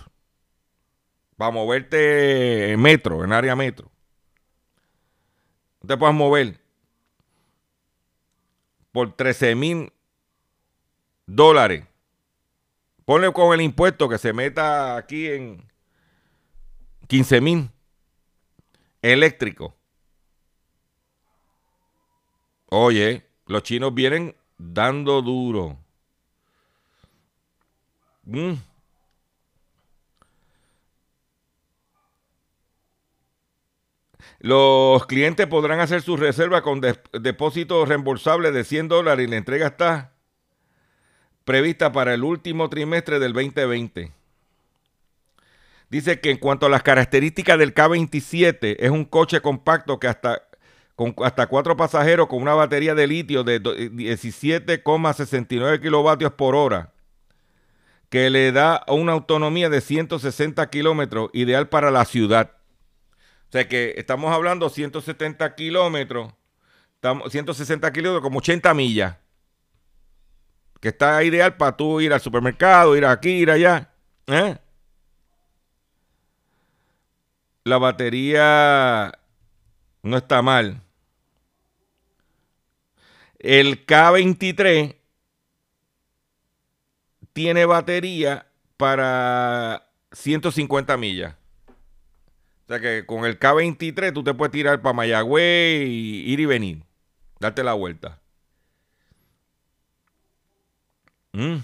[1.38, 3.90] para moverte en metro, en área metro.
[5.80, 6.61] No te puedas mover
[8.90, 9.90] por 13 mil
[11.24, 11.86] dólares.
[13.07, 15.66] Ponle con el impuesto que se meta aquí en
[17.09, 17.70] 15 mil
[19.00, 19.74] eléctrico.
[22.68, 25.76] Oye, los chinos vienen dando duro.
[28.24, 28.52] Mm.
[34.38, 39.68] Los clientes podrán hacer su reserva con depósito reembolsable de 100 dólares y la entrega
[39.68, 40.12] está
[41.44, 44.12] prevista para el último trimestre del 2020.
[45.90, 50.42] Dice que en cuanto a las características del K27, es un coche compacto que hasta,
[50.97, 56.93] con hasta cuatro pasajeros con una batería de litio de 17,69 kilovatios por hora,
[58.09, 62.53] que le da una autonomía de 160 kilómetros, ideal para la ciudad.
[63.49, 66.32] O sea que estamos hablando 170 kilómetros,
[67.01, 69.16] 160 kilómetros, como 80 millas.
[70.80, 73.93] Que está ideal para tú ir al supermercado, ir aquí, ir allá.
[74.26, 74.59] ¿eh?
[77.64, 79.12] La batería
[80.03, 80.82] no está mal.
[83.38, 84.96] El K23
[87.32, 88.46] tiene batería
[88.76, 91.34] para 150 millas.
[92.64, 96.46] O sea que con el K23 tú te puedes tirar para Mayagüez y ir y
[96.46, 96.84] venir.
[97.40, 98.20] Darte la vuelta.
[101.32, 101.57] Mm.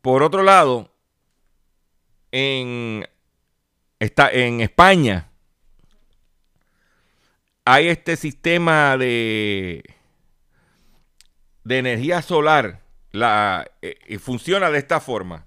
[0.00, 0.90] Por otro lado,
[2.30, 3.06] en,
[3.98, 5.27] está, en España
[7.70, 9.84] hay este sistema de,
[11.64, 12.80] de energía solar.
[13.12, 15.44] La, eh, funciona de esta forma.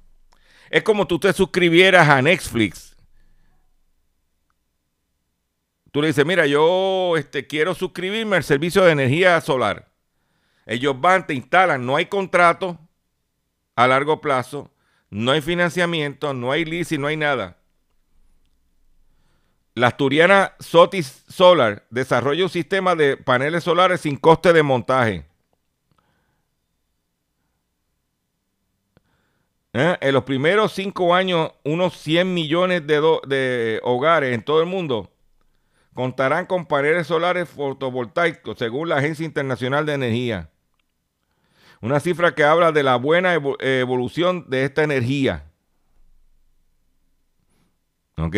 [0.70, 2.96] Es como tú te suscribieras a Netflix.
[5.92, 9.92] Tú le dices, mira, yo este, quiero suscribirme al servicio de energía solar.
[10.68, 12.80] Ellos van, te instalan, no hay contrato
[13.76, 14.72] a largo plazo,
[15.10, 17.58] no hay financiamiento, no hay lease y no hay nada.
[19.74, 25.26] La asturiana Sotis Solar desarrolla un sistema de paneles solares sin coste de montaje.
[29.74, 29.98] ¿Eh?
[30.02, 35.10] En los primeros cinco años, unos 100 millones de, de, hogares en todo el mundo
[35.94, 40.50] contarán con paneles solares fotovoltaicos, según la Agencia Internacional de Energía.
[41.82, 45.46] Una cifra que habla de la buena evolución de esta energía.
[48.18, 48.36] ¿Ok?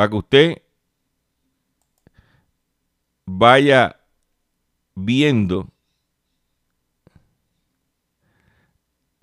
[0.00, 0.62] Para que usted
[3.26, 4.00] vaya
[4.94, 5.68] viendo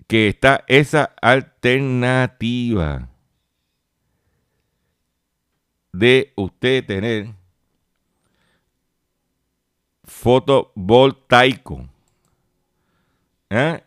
[0.06, 3.08] que está esa alternativa
[5.92, 7.34] de usted tener
[10.04, 11.88] fotovoltaico.
[13.50, 13.82] ¿Eh?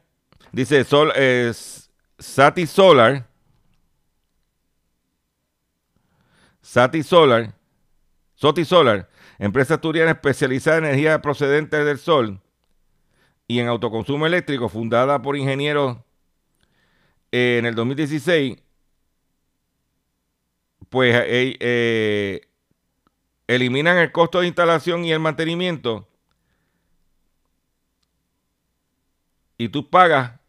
[0.51, 1.13] Dice Sol,
[2.19, 3.30] Sati Solar.
[6.71, 7.53] Sati Solar.
[8.33, 9.09] Soti Solar,
[9.39, 12.39] empresa asturiana especializada en energía procedente del sol
[13.45, 15.97] y en autoconsumo eléctrico, fundada por ingenieros
[17.33, 18.57] en el 2016
[20.87, 22.41] pues eh, eh,
[23.47, 26.07] eliminan el costo de instalación y el mantenimiento
[29.57, 30.39] y tú pagas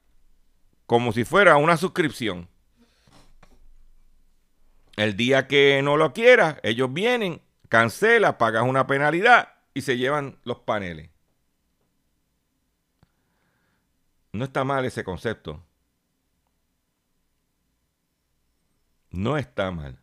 [0.87, 2.52] como si fuera una suscripción.
[4.97, 10.39] El día que no lo quieras, ellos vienen, cancela, pagas una penalidad y se llevan
[10.45, 11.11] los paneles.
[14.33, 15.63] No está mal ese concepto.
[19.11, 19.99] No está mal.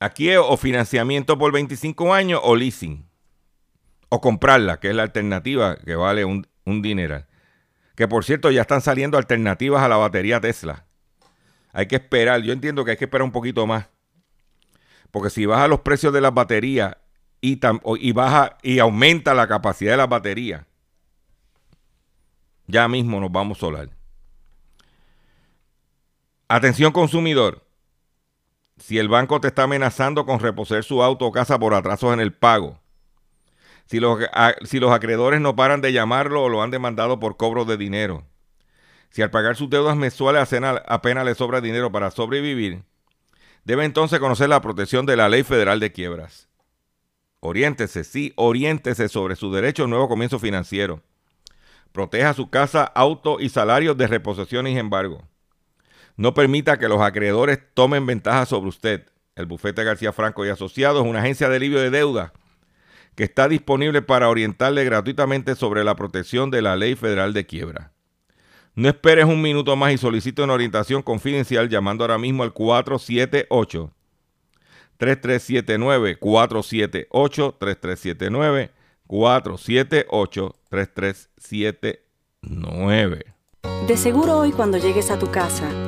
[0.00, 3.08] Aquí es o financiamiento por 25 años o leasing.
[4.08, 7.26] O comprarla, que es la alternativa que vale un, un dineral.
[7.98, 10.86] Que por cierto ya están saliendo alternativas a la batería Tesla.
[11.72, 13.88] Hay que esperar, yo entiendo que hay que esperar un poquito más.
[15.10, 16.96] Porque si baja los precios de las baterías
[17.40, 17.58] y,
[18.12, 20.64] baja y aumenta la capacidad de las baterías,
[22.68, 23.90] ya mismo nos vamos a solar.
[26.46, 27.66] Atención consumidor.
[28.76, 32.20] Si el banco te está amenazando con reposer su auto o casa por atrasos en
[32.20, 32.78] el pago,
[33.88, 34.20] si los,
[34.64, 38.26] si los acreedores no paran de llamarlo o lo han demandado por cobro de dinero,
[39.08, 40.52] si al pagar sus deudas mensuales
[40.86, 42.82] apenas le sobra dinero para sobrevivir,
[43.64, 46.50] debe entonces conocer la protección de la ley federal de quiebras.
[47.40, 51.02] Oriéntese, sí, oriéntese sobre su derecho a un nuevo comienzo financiero.
[51.92, 55.26] Proteja su casa, auto y salarios de reposición y embargo.
[56.16, 59.06] No permita que los acreedores tomen ventaja sobre usted.
[59.34, 62.34] El bufete García Franco y Asociados es una agencia de alivio de deuda
[63.18, 67.90] que está disponible para orientarle gratuitamente sobre la protección de la ley federal de quiebra.
[68.76, 73.90] No esperes un minuto más y solicite una orientación confidencial llamando ahora mismo al 478
[74.98, 78.70] 3379 478 3379
[79.08, 83.24] 478 3379
[83.88, 85.87] De seguro hoy cuando llegues a tu casa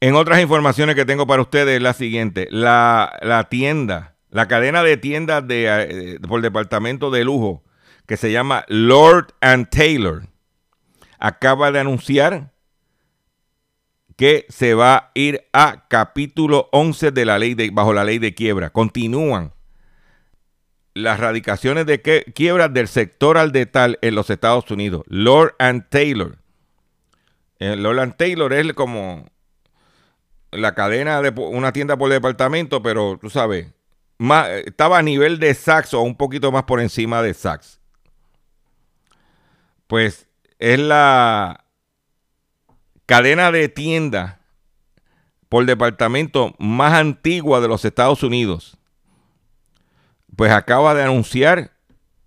[0.00, 2.48] En otras informaciones que tengo para ustedes, la siguiente.
[2.50, 7.64] La, tienda, la cadena de tiendas de, eh, por departamento de lujo,
[8.06, 10.28] que se llama Lord and Taylor,
[11.18, 12.52] acaba de anunciar
[14.16, 18.18] que se va a ir a capítulo 11 de la ley de, bajo la ley
[18.18, 18.70] de quiebra.
[18.70, 19.52] Continúan
[20.94, 22.00] las radicaciones de
[22.34, 25.04] quiebra del sector al detal en los Estados Unidos.
[25.08, 26.38] Lord and Taylor.
[27.58, 29.26] Eh, Lord and Taylor es como
[30.56, 33.68] la cadena de una tienda por departamento, pero tú sabes,
[34.18, 37.80] más, estaba a nivel de Saks o un poquito más por encima de Saks.
[39.86, 40.26] Pues
[40.58, 41.64] es la
[43.06, 44.40] cadena de tienda
[45.48, 48.76] por departamento más antigua de los Estados Unidos.
[50.34, 51.72] Pues acaba de anunciar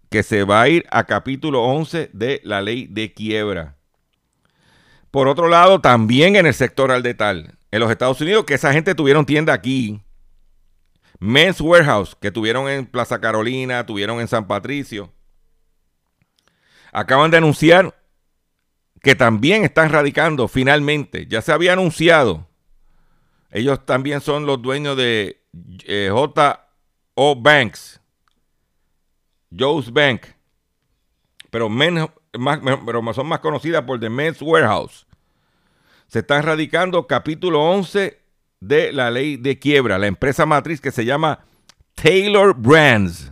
[0.10, 3.76] que se va a ir a capítulo 11 de la ley de quiebra.
[5.12, 8.74] Por otro lado, también en el sector al detal, en los Estados Unidos que esa
[8.74, 10.02] gente tuvieron tienda aquí.
[11.20, 15.12] Men's Warehouse, que tuvieron en Plaza Carolina, tuvieron en San Patricio.
[16.92, 17.96] Acaban de anunciar
[19.02, 21.28] que también están radicando finalmente.
[21.28, 22.48] Ya se había anunciado.
[23.52, 25.42] Ellos también son los dueños de
[25.86, 27.36] eh, J.O.
[27.36, 28.00] Banks.
[29.58, 30.22] Joe's Bank.
[31.50, 31.70] Pero,
[32.86, 35.09] pero son más conocidas por The Men's Warehouse
[36.10, 38.20] se está radicando capítulo 11
[38.60, 41.46] de la ley de quiebra, la empresa matriz que se llama
[41.94, 43.32] Taylor Brands.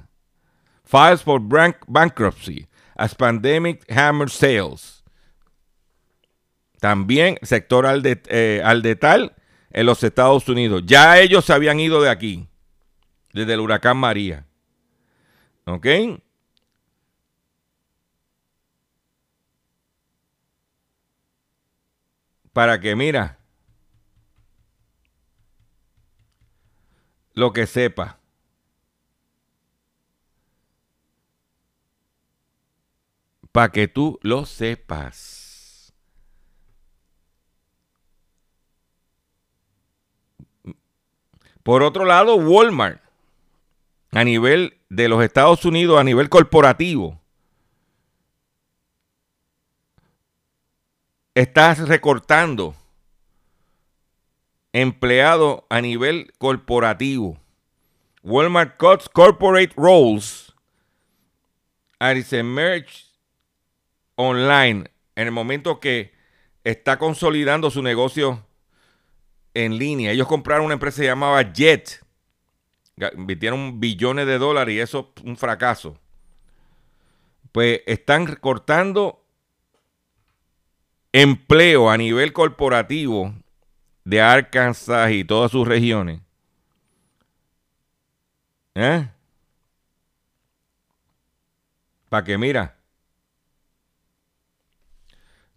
[0.85, 5.03] Files for Bankruptcy as Pandemic Hammer Sales.
[6.79, 9.35] También sector al, de, eh, al detal
[9.71, 10.83] en los Estados Unidos.
[10.85, 12.47] Ya ellos se habían ido de aquí,
[13.33, 14.45] desde el huracán María.
[15.65, 15.87] ¿Ok?
[22.57, 23.37] Para que, mira,
[27.35, 28.17] lo que sepa.
[33.51, 35.93] Para que tú lo sepas.
[41.61, 43.03] Por otro lado, Walmart,
[44.13, 47.21] a nivel de los Estados Unidos, a nivel corporativo,
[51.37, 52.73] estás recortando
[54.73, 57.37] empleado a nivel corporativo.
[58.23, 60.51] Walmart cuts corporate roles
[61.99, 63.05] as emerge
[64.15, 66.11] online en el momento que
[66.63, 68.43] está consolidando su negocio
[69.53, 70.13] en línea.
[70.13, 72.03] Ellos compraron una empresa que llamaba Jet.
[73.15, 75.99] Invirtieron billones de dólares y eso es un fracaso.
[77.51, 79.26] Pues están cortando
[81.11, 83.33] empleo a nivel corporativo
[84.03, 86.21] de Arkansas y todas sus regiones.
[88.75, 89.09] ¿Eh?
[92.09, 92.77] Para que mira,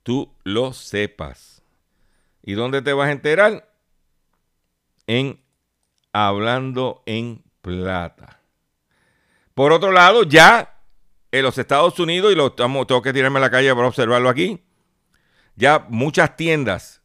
[0.02, 1.62] tú lo sepas.
[2.42, 3.72] ¿Y dónde te vas a enterar?
[5.06, 5.40] En
[6.12, 8.40] Hablando en Plata.
[9.54, 10.80] Por otro lado, ya
[11.30, 14.64] en los Estados Unidos, y lo tengo que tirarme a la calle para observarlo aquí,
[15.60, 17.02] ya muchas tiendas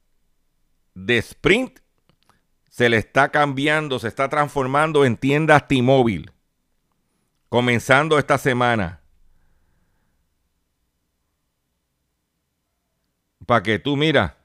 [0.93, 1.81] de Sprint
[2.69, 6.31] se le está cambiando, se está transformando en tiendas T-Mobile.
[7.49, 9.01] Comenzando esta semana.
[13.45, 14.37] Para que tú mira.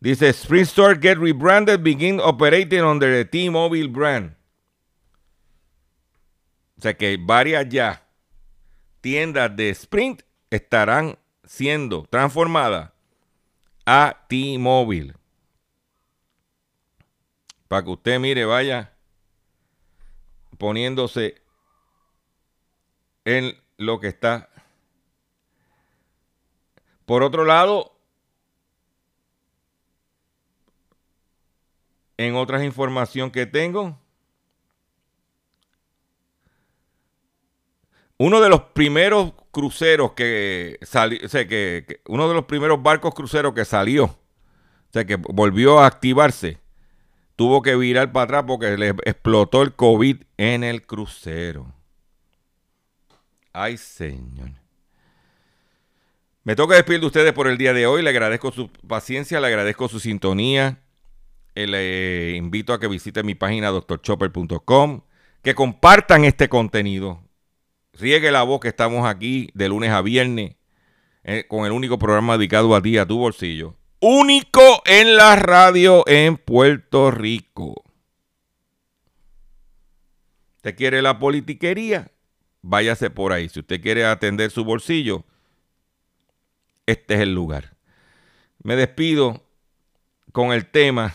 [0.00, 4.34] Dice Sprint Store get rebranded, begin operating under the T-Mobile brand.
[6.76, 8.04] O sea que varias ya
[9.00, 11.18] tiendas de Sprint estarán
[11.48, 12.92] siendo transformadas
[13.86, 15.14] a T-Mobile.
[17.66, 18.92] Para que usted mire, vaya
[20.58, 21.40] poniéndose
[23.24, 24.50] en lo que está.
[27.06, 27.98] Por otro lado,
[32.18, 33.98] en otras información que tengo,
[38.18, 43.14] uno de los primeros cruceros que salió, o sea, que, uno de los primeros barcos
[43.14, 46.58] cruceros que salió, o sea, que volvió a activarse,
[47.36, 51.72] tuvo que virar para atrás porque le explotó el COVID en el crucero.
[53.52, 54.50] Ay, señor.
[56.42, 58.02] Me toca despedir de ustedes por el día de hoy.
[58.02, 60.80] Le agradezco su paciencia, le agradezco su sintonía.
[61.54, 65.02] Eh, le invito a que visiten mi página doctorchopper.com,
[65.42, 67.27] que compartan este contenido
[67.98, 70.54] Riegue la voz que estamos aquí de lunes a viernes
[71.24, 73.74] eh, con el único programa dedicado a ti, a tu bolsillo.
[74.00, 77.82] Único en la radio en Puerto Rico.
[80.56, 82.12] ¿Usted quiere la politiquería?
[82.62, 83.48] Váyase por ahí.
[83.48, 85.24] Si usted quiere atender su bolsillo,
[86.86, 87.76] este es el lugar.
[88.62, 89.42] Me despido
[90.30, 91.14] con el tema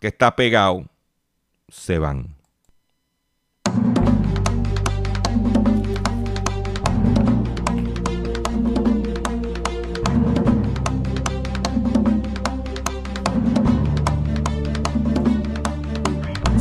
[0.00, 0.88] que está pegado.
[1.68, 2.33] Se van.